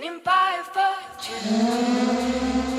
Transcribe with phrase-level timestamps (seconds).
[0.00, 0.96] standing by for
[1.28, 2.69] you.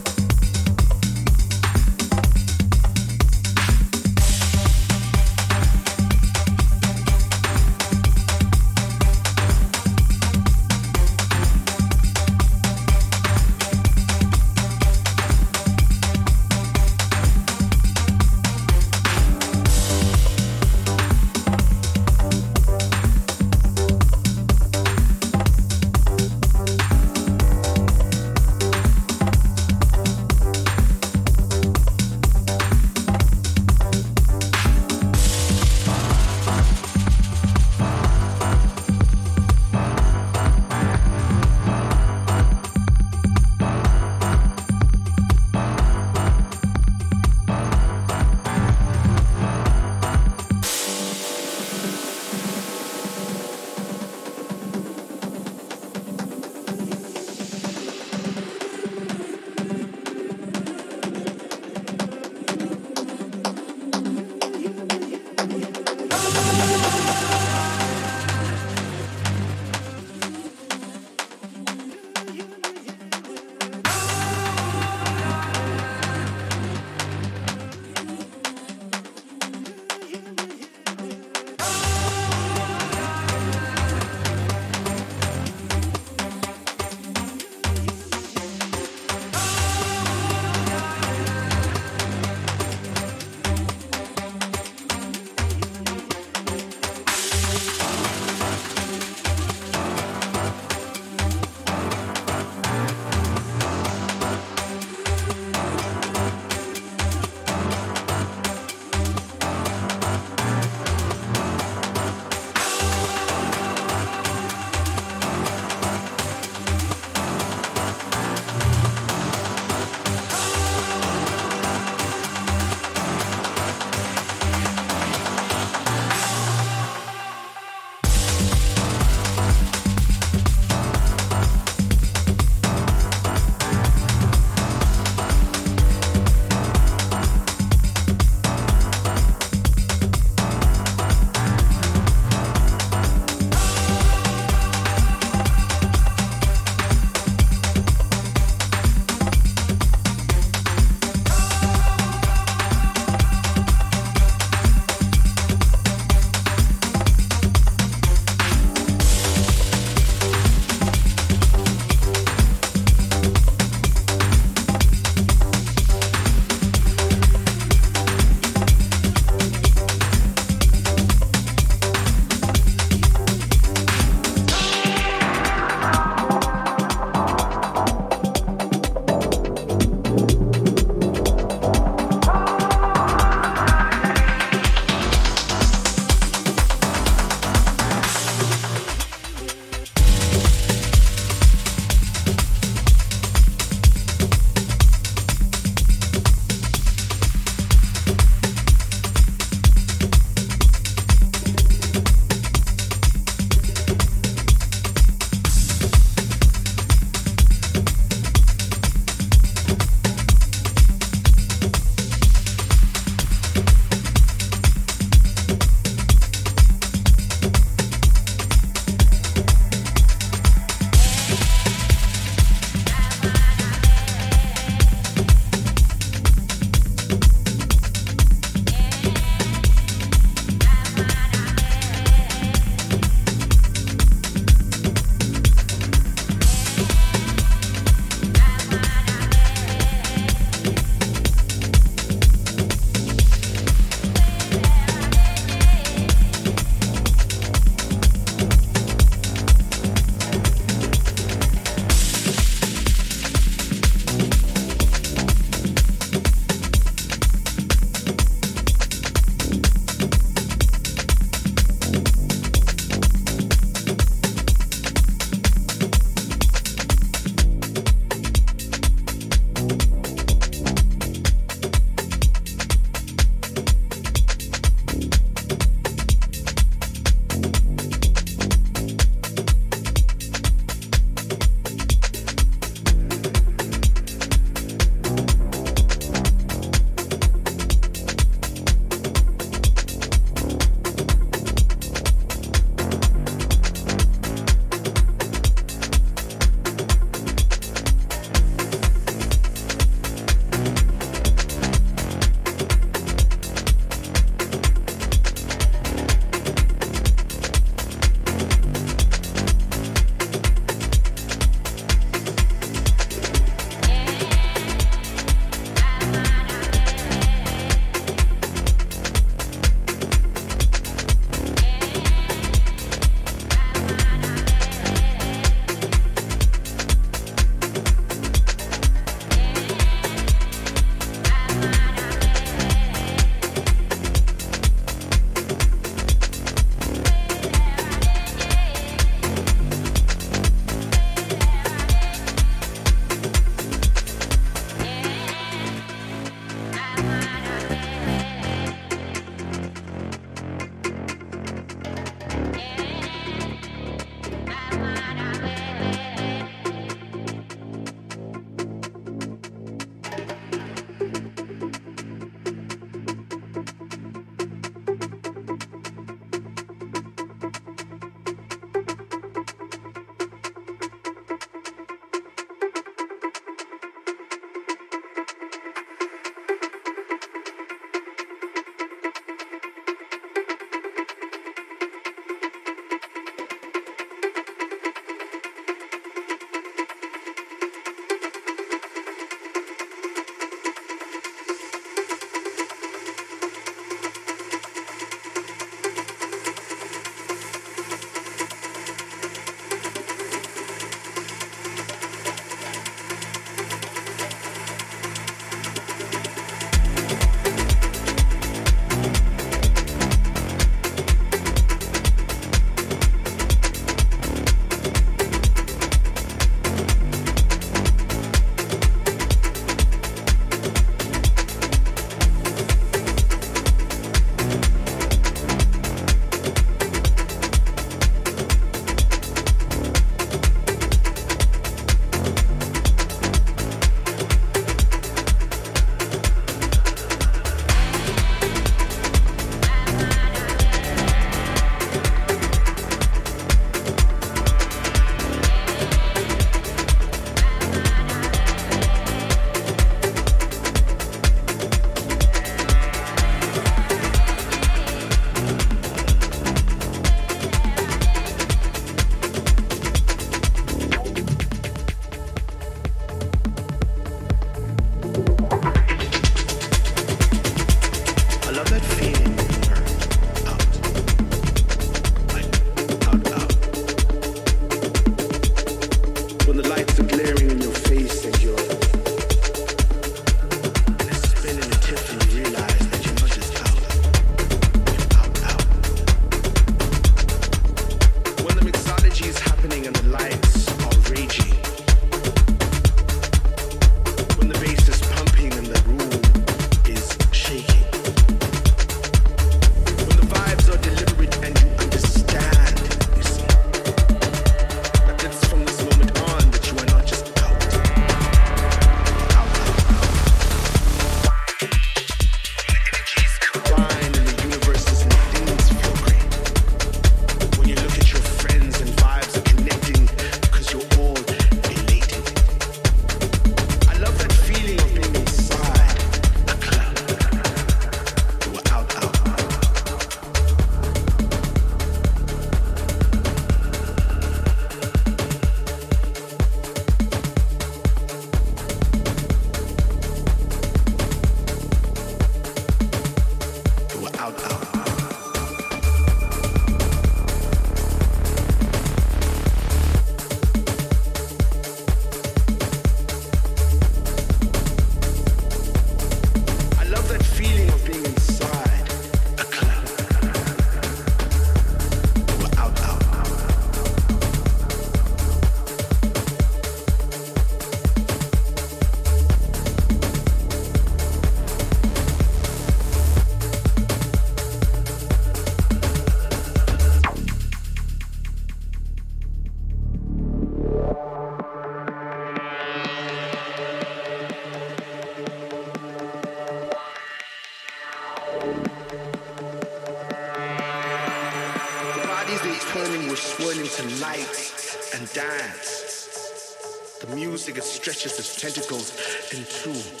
[598.01, 598.89] Stretches its tentacles
[599.31, 600.00] into the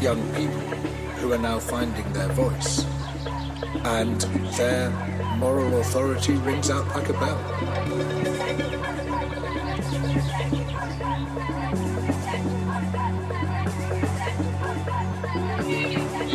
[0.00, 0.60] young people
[1.18, 2.84] who are now finding their voice.
[3.84, 4.20] And
[4.56, 4.90] their
[5.38, 7.38] moral authority rings out like a bell.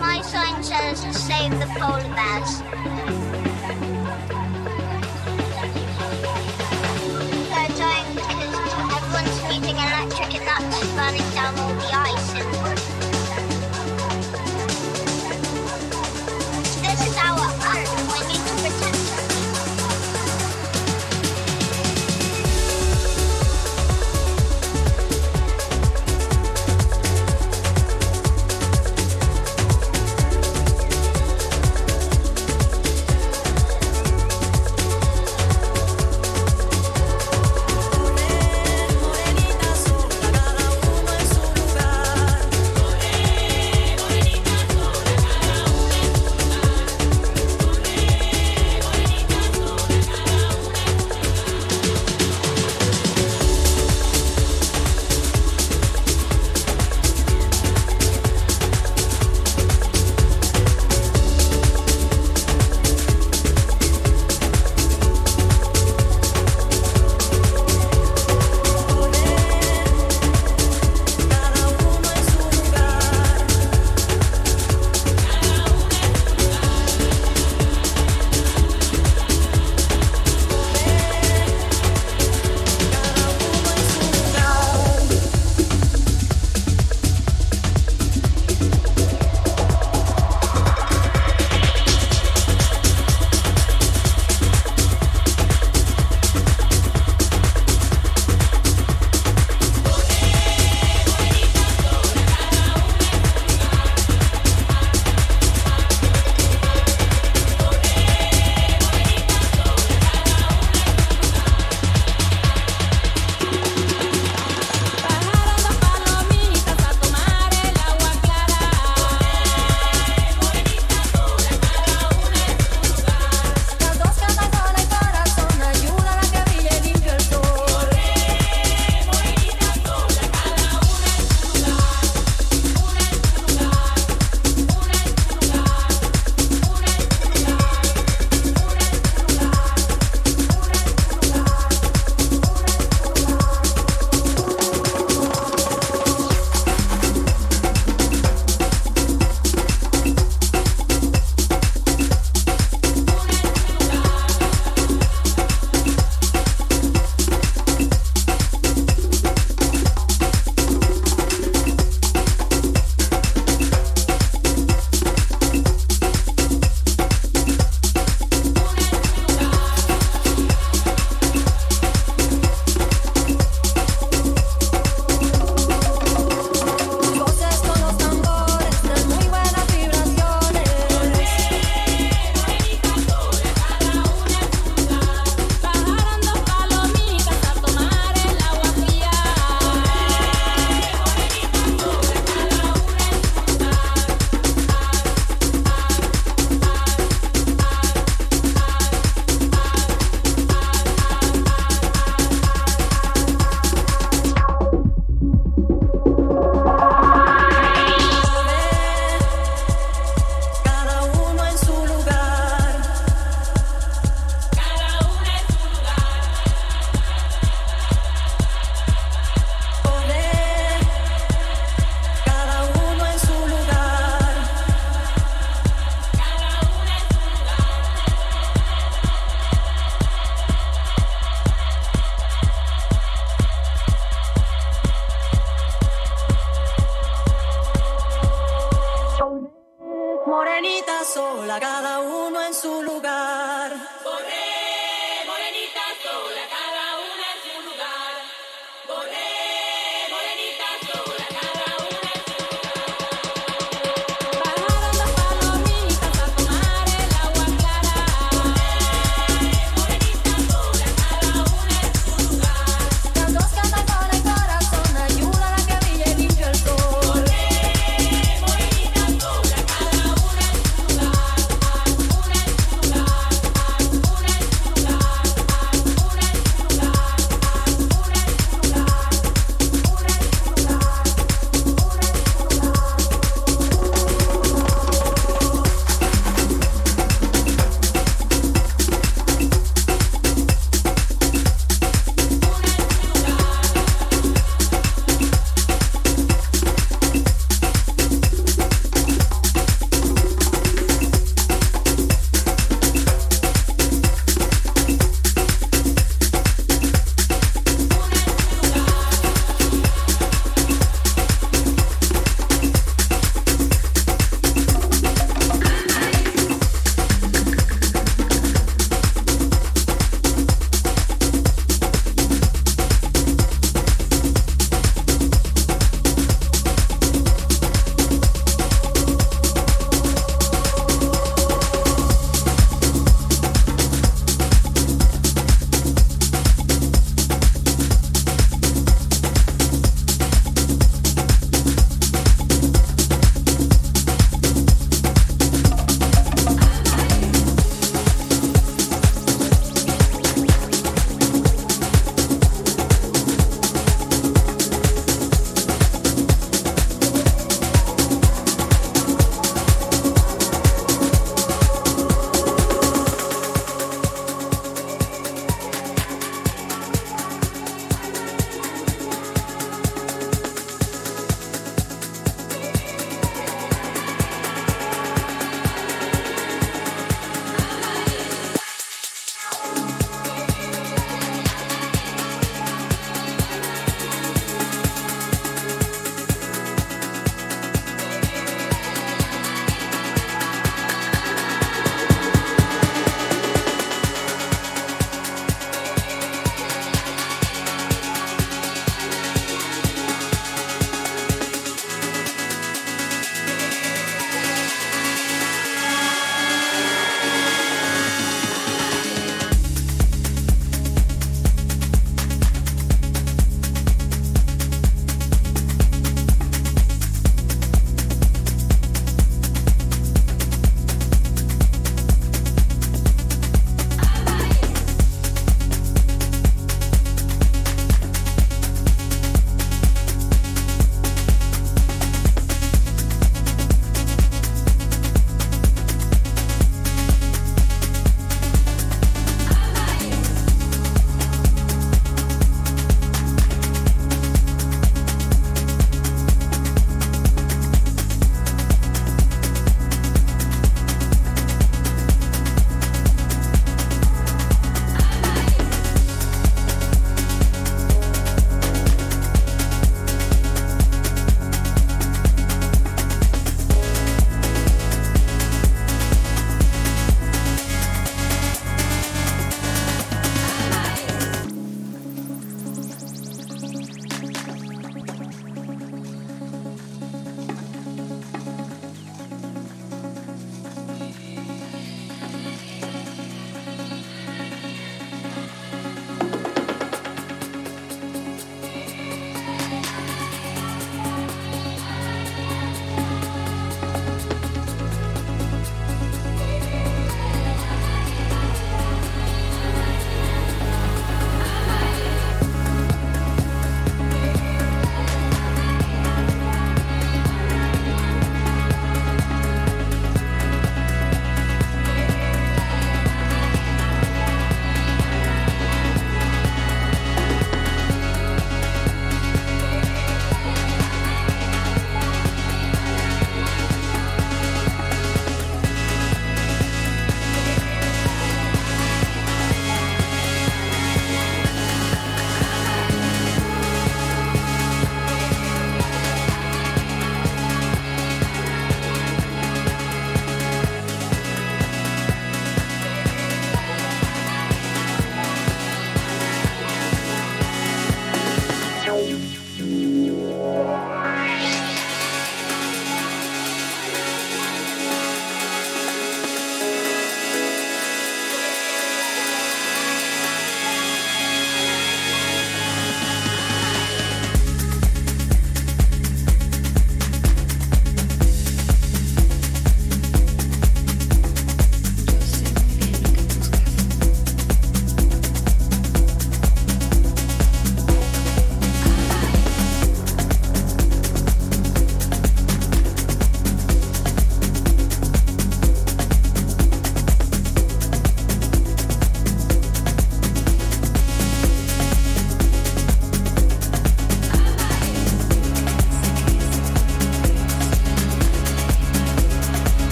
[0.00, 2.89] My sign says save the polar bears.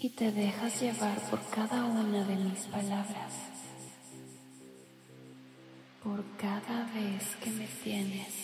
[0.00, 3.32] y te dejas llevar por cada una de mis palabras,
[6.02, 8.41] por cada vez que me tienes.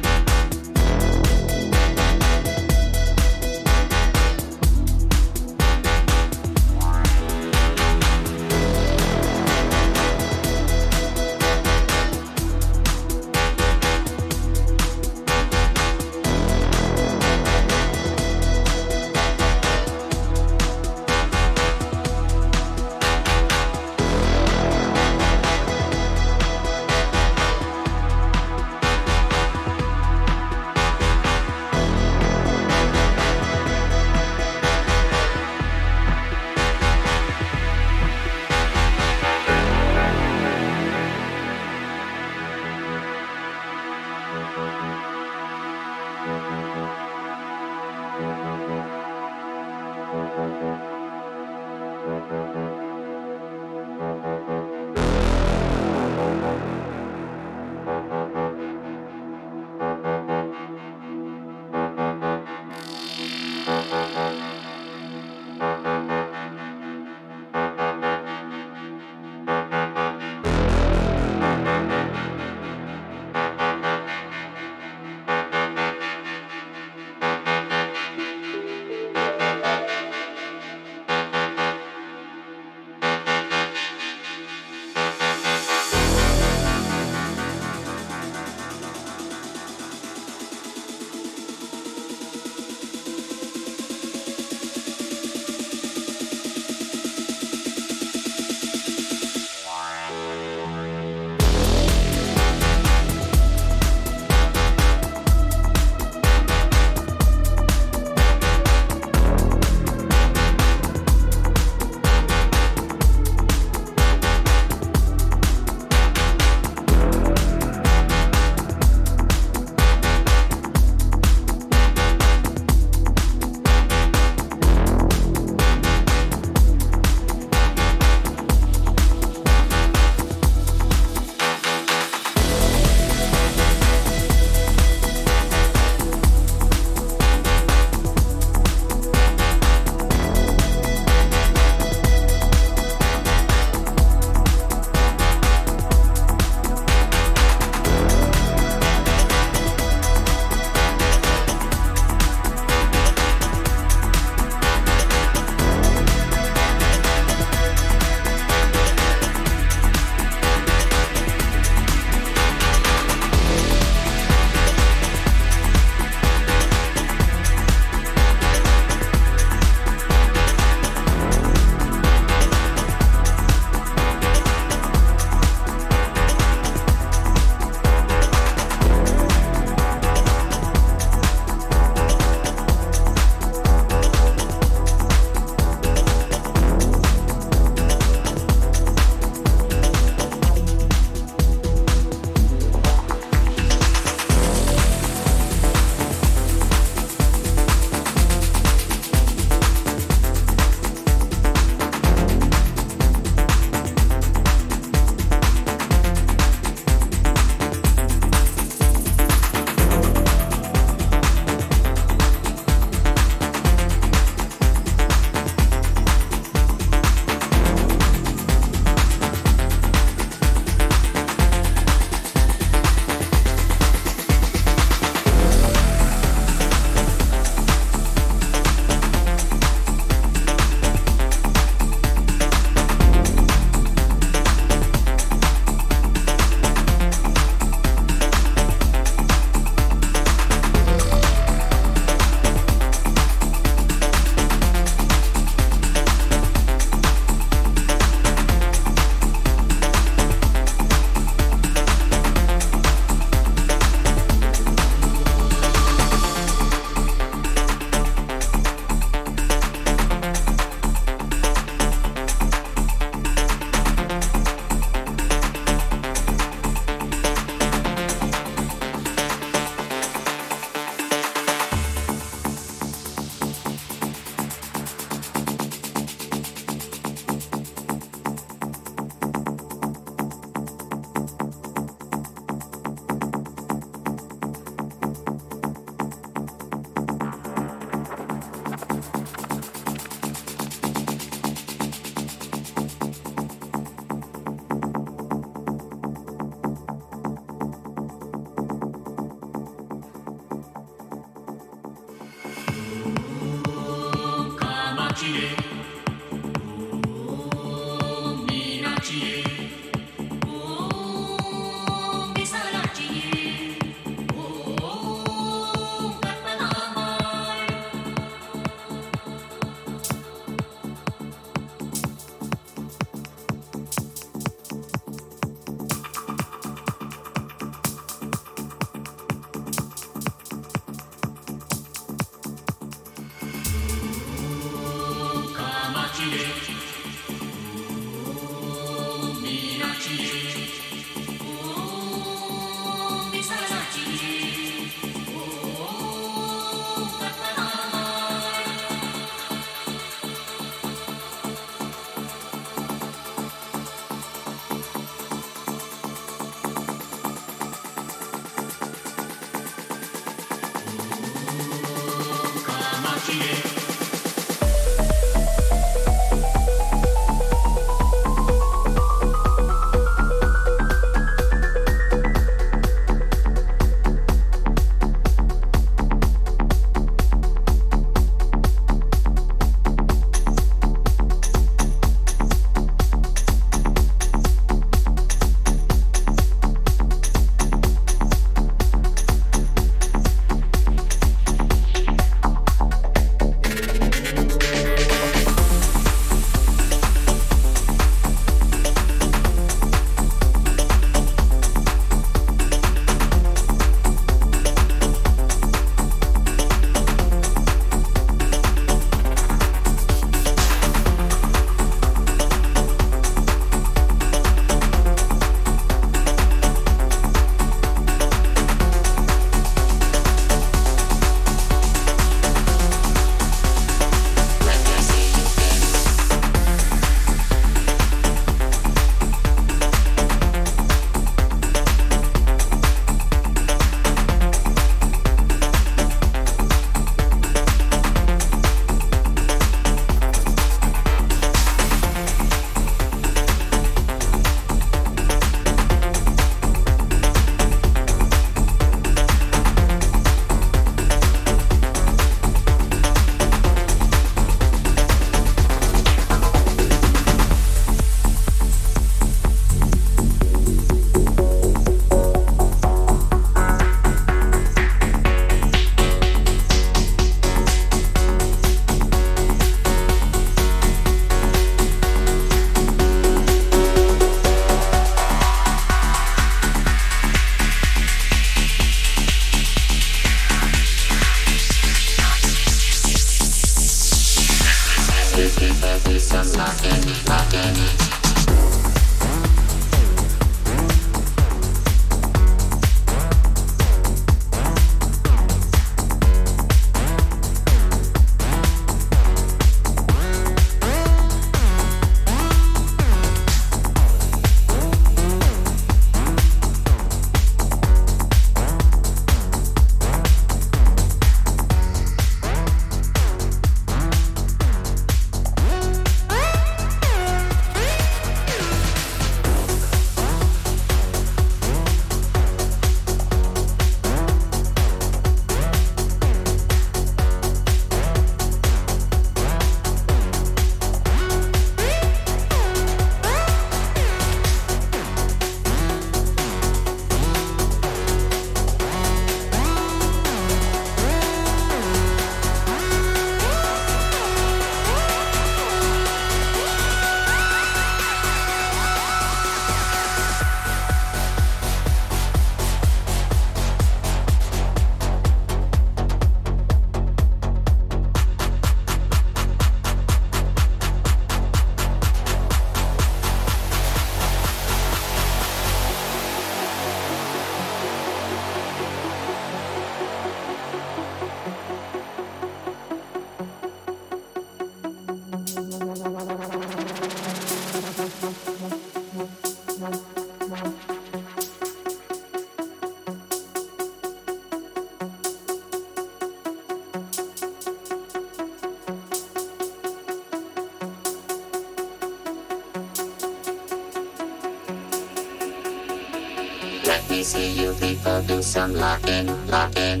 [598.64, 600.00] Some locking, locking.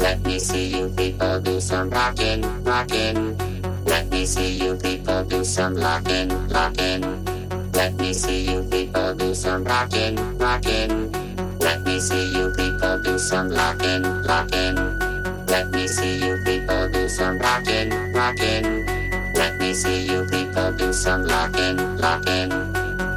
[0.00, 3.36] Let me see you people do some rocking, rocking.
[3.84, 7.02] Let me see you people do some locking, locking.
[7.72, 11.12] Let me see you people do some rocking, rocking.
[11.60, 14.76] Let me see you people do some locking, locking.
[15.46, 18.86] Let me see you people do some rocking, rocking.
[19.34, 22.48] Let me see you people do some locking, locking.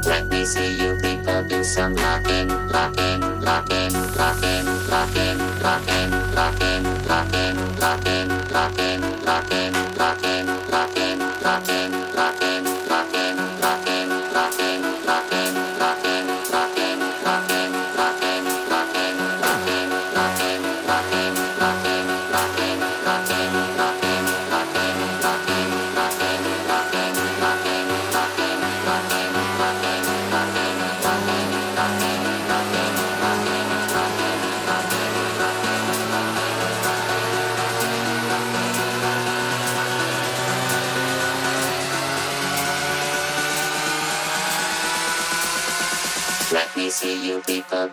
[0.04, 3.92] Let me see you people do some locking, locking, locking,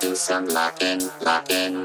[0.03, 1.82] do some locking, locking.